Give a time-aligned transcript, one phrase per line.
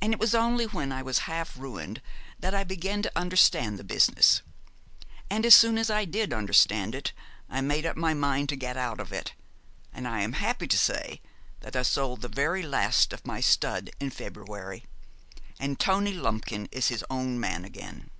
[0.00, 2.00] And it was only when I was half ruined
[2.38, 4.40] that I began to understand the business;
[5.28, 7.12] and as soon as I did understand it
[7.50, 9.34] I made up my mind to get out of it;
[9.92, 11.20] and I am happy to say
[11.58, 14.84] that I sold the very last of my stud in February,
[15.58, 18.10] and Tony Lumpkin is his own man again.